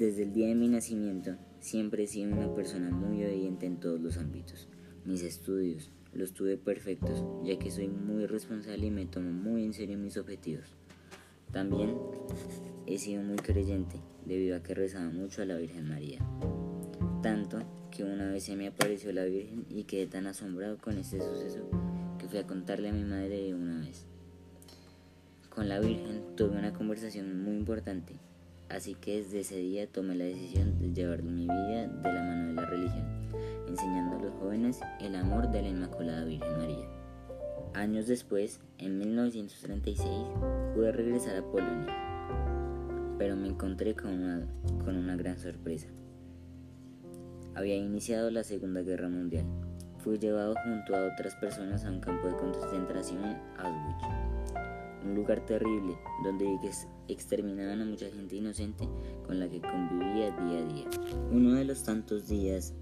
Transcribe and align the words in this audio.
Desde 0.00 0.22
el 0.22 0.32
día 0.32 0.46
de 0.46 0.54
mi 0.54 0.66
nacimiento 0.66 1.36
siempre 1.58 2.04
he 2.04 2.06
sido 2.06 2.32
una 2.32 2.54
persona 2.54 2.88
muy 2.88 3.22
obediente 3.22 3.66
en 3.66 3.80
todos 3.80 4.00
los 4.00 4.16
ámbitos. 4.16 4.66
Mis 5.04 5.22
estudios 5.22 5.90
los 6.14 6.32
tuve 6.32 6.56
perfectos, 6.56 7.22
ya 7.44 7.58
que 7.58 7.70
soy 7.70 7.88
muy 7.88 8.24
responsable 8.24 8.86
y 8.86 8.90
me 8.90 9.04
tomo 9.04 9.30
muy 9.30 9.62
en 9.62 9.74
serio 9.74 9.98
mis 9.98 10.16
objetivos. 10.16 10.64
También 11.52 11.98
he 12.86 12.96
sido 12.96 13.22
muy 13.22 13.36
creyente, 13.36 13.96
debido 14.24 14.56
a 14.56 14.62
que 14.62 14.74
rezaba 14.74 15.10
mucho 15.10 15.42
a 15.42 15.44
la 15.44 15.58
Virgen 15.58 15.86
María. 15.86 16.20
Tanto 17.22 17.58
que 17.90 18.02
una 18.02 18.30
vez 18.30 18.44
se 18.44 18.56
me 18.56 18.68
apareció 18.68 19.12
la 19.12 19.26
Virgen 19.26 19.66
y 19.68 19.84
quedé 19.84 20.06
tan 20.06 20.26
asombrado 20.26 20.78
con 20.78 20.96
este 20.96 21.20
suceso 21.20 21.68
que 22.18 22.26
fui 22.26 22.38
a 22.38 22.46
contarle 22.46 22.88
a 22.88 22.94
mi 22.94 23.04
madre 23.04 23.42
de 23.42 23.54
una 23.54 23.80
vez. 23.80 24.06
Con 25.50 25.68
la 25.68 25.78
Virgen 25.78 26.22
tuve 26.36 26.56
una 26.56 26.72
conversación 26.72 27.44
muy 27.44 27.54
importante, 27.54 28.14
así 28.70 28.94
que 28.94 29.16
desde 29.16 29.40
ese 29.40 29.56
día 29.56 29.86
tomé 29.86 30.14
la 30.14 30.24
decisión 30.24 30.78
de 30.78 30.92
llevar 30.92 31.22
mi 31.22 31.42
vida 31.42 31.88
de 31.88 32.12
la 32.12 32.22
mano 32.22 32.48
de 32.48 32.54
la 32.54 32.66
religión, 32.66 33.04
enseñando 33.68 34.16
a 34.16 34.22
los 34.22 34.32
jóvenes 34.34 34.80
el 35.00 35.16
amor 35.16 35.50
de 35.50 35.62
la 35.62 35.68
Inmaculada 35.68 36.24
Virgen 36.24 36.56
María. 36.56 36.86
Años 37.74 38.06
después, 38.06 38.60
en 38.78 38.98
1936, 38.98 40.08
pude 40.74 40.92
regresar 40.92 41.36
a 41.36 41.42
Polonia, 41.42 41.94
pero 43.18 43.36
me 43.36 43.48
encontré 43.48 43.94
con 43.94 44.12
una, 44.12 44.46
con 44.84 44.96
una 44.96 45.16
gran 45.16 45.38
sorpresa. 45.38 45.88
Había 47.54 47.76
iniciado 47.76 48.30
la 48.30 48.44
Segunda 48.44 48.82
Guerra 48.82 49.08
Mundial. 49.08 49.44
Fui 49.98 50.18
llevado 50.18 50.54
junto 50.64 50.96
a 50.96 51.12
otras 51.12 51.34
personas 51.36 51.84
a 51.84 51.90
un 51.90 52.00
campo 52.00 52.28
de 52.28 52.36
concentración 52.36 53.24
en 53.24 53.36
Auschwitz, 53.58 54.29
un 55.04 55.14
lugar 55.14 55.44
terrible 55.46 55.96
donde 56.24 56.58
exterminaban 57.08 57.80
a 57.80 57.84
mucha 57.84 58.10
gente 58.10 58.36
inocente 58.36 58.88
con 59.26 59.40
la 59.40 59.48
que 59.48 59.60
convivía 59.60 60.30
día 60.30 60.58
a 60.58 60.64
día. 60.64 60.86
Uno 61.30 61.54
de 61.54 61.64
los 61.64 61.82
tantos 61.82 62.28
días 62.28 62.74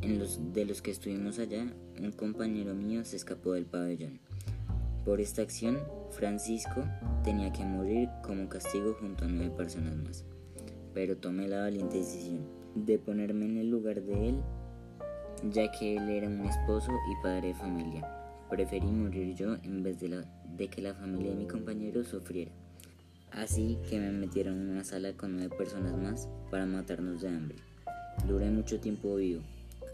en 0.00 0.18
los 0.18 0.52
de 0.52 0.64
los 0.64 0.80
que 0.80 0.90
estuvimos 0.90 1.38
allá, 1.38 1.66
un 2.00 2.12
compañero 2.12 2.74
mío 2.74 3.04
se 3.04 3.16
escapó 3.16 3.52
del 3.52 3.66
pabellón. 3.66 4.20
Por 5.04 5.20
esta 5.20 5.42
acción, 5.42 5.78
Francisco 6.10 6.84
tenía 7.24 7.52
que 7.52 7.64
morir 7.64 8.08
como 8.22 8.48
castigo 8.48 8.94
junto 9.00 9.24
a 9.24 9.28
nueve 9.28 9.50
personas 9.56 9.96
más, 9.96 10.24
pero 10.94 11.16
tomé 11.16 11.48
la 11.48 11.62
valiente 11.62 11.98
decisión 11.98 12.46
de 12.74 12.98
ponerme 12.98 13.46
en 13.46 13.56
el 13.56 13.70
lugar 13.70 14.02
de 14.02 14.28
él, 14.28 14.40
ya 15.50 15.70
que 15.72 15.96
él 15.96 16.08
era 16.08 16.28
un 16.28 16.44
esposo 16.44 16.92
y 16.92 17.22
padre 17.22 17.48
de 17.48 17.54
familia. 17.54 18.27
Preferí 18.50 18.86
morir 18.86 19.34
yo 19.34 19.54
en 19.62 19.82
vez 19.82 20.00
de, 20.00 20.08
la, 20.08 20.24
de 20.56 20.68
que 20.68 20.82
la 20.82 20.94
familia 20.94 21.30
de 21.30 21.36
mi 21.36 21.46
compañero 21.46 22.04
sufriera. 22.04 22.50
Así 23.30 23.78
que 23.88 24.00
me 24.00 24.10
metieron 24.10 24.60
en 24.60 24.70
una 24.70 24.84
sala 24.84 25.12
con 25.12 25.36
nueve 25.36 25.54
personas 25.56 25.96
más 25.96 26.28
para 26.50 26.66
matarnos 26.66 27.20
de 27.20 27.28
hambre. 27.28 27.56
Duré 28.26 28.50
mucho 28.50 28.80
tiempo 28.80 29.16
vivo, 29.16 29.42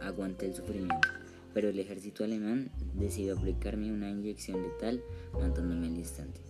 aguanté 0.00 0.46
el 0.46 0.54
sufrimiento, 0.54 1.08
pero 1.52 1.68
el 1.68 1.78
ejército 1.78 2.24
alemán 2.24 2.70
decidió 2.94 3.36
aplicarme 3.36 3.92
una 3.92 4.10
inyección 4.10 4.62
letal 4.62 5.02
matándome 5.32 5.88
al 5.88 5.96
instante. 5.96 6.40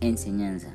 Enseñanza. 0.00 0.74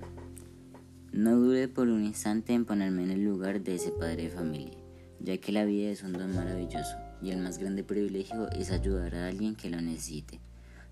No 1.11 1.35
dudé 1.37 1.67
por 1.67 1.87
un 1.87 2.03
instante 2.03 2.53
en 2.53 2.65
ponerme 2.65 3.03
en 3.03 3.11
el 3.11 3.23
lugar 3.23 3.61
de 3.61 3.75
ese 3.75 3.91
padre 3.91 4.23
de 4.23 4.29
familia, 4.29 4.77
ya 5.19 5.37
que 5.37 5.51
la 5.51 5.65
vida 5.65 5.89
es 5.89 6.03
un 6.03 6.13
don 6.13 6.35
maravilloso 6.35 6.95
y 7.21 7.31
el 7.31 7.39
más 7.39 7.57
grande 7.57 7.83
privilegio 7.83 8.49
es 8.51 8.71
ayudar 8.71 9.15
a 9.15 9.27
alguien 9.27 9.55
que 9.55 9.69
lo 9.69 9.81
necesite, 9.81 10.39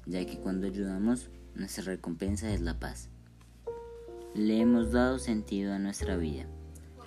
ya 0.05 0.25
que 0.25 0.39
cuando 0.39 0.67
ayudamos 0.67 1.29
nuestra 1.55 1.83
recompensa 1.83 2.51
es 2.53 2.61
la 2.61 2.79
paz. 2.79 3.09
Le 4.33 4.59
hemos 4.59 4.91
dado 4.91 5.19
sentido 5.19 5.73
a 5.73 5.79
nuestra 5.79 6.17
vida 6.17 6.45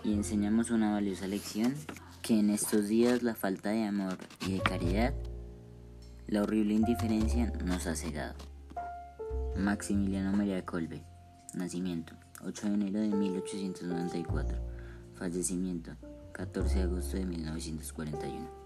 y 0.05 0.13
enseñamos 0.13 0.71
una 0.71 0.93
valiosa 0.93 1.27
lección 1.27 1.75
que 2.23 2.39
en 2.39 2.51
estos 2.51 2.89
días 2.89 3.23
la 3.23 3.35
falta 3.35 3.71
de 3.71 3.85
amor 3.85 4.19
y 4.47 4.53
de 4.53 4.61
caridad, 4.61 5.15
la 6.29 6.43
horrible 6.43 6.75
indiferencia 6.75 7.53
nos 7.65 7.87
ha 7.87 7.97
cegado. 7.97 8.35
Maximiliano 9.57 10.37
María 10.37 10.65
Colbe, 10.65 11.03
nacimiento 11.55 12.15
8 12.45 12.69
de 12.69 12.75
enero 12.75 13.01
de 13.01 13.09
1894, 13.09 14.59
fallecimiento 15.15 15.93
14 16.37 16.75
de 16.75 16.83
agosto 16.83 17.17
de 17.17 17.25
1941. 17.25 18.66